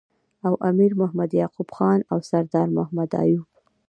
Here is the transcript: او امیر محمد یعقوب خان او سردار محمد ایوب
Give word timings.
او 0.45 0.53
امیر 0.69 0.91
محمد 1.01 1.31
یعقوب 1.39 1.69
خان 1.75 1.99
او 2.11 2.19
سردار 2.29 2.67
محمد 2.77 3.09
ایوب 3.21 3.47